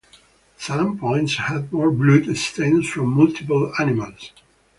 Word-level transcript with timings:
Some 0.57 0.97
points 0.97 1.35
had 1.35 1.71
more 1.71 1.91
blood 1.91 2.35
stains 2.35 2.89
from 2.89 3.13
multiple 3.15 3.71
animals. 3.77 4.31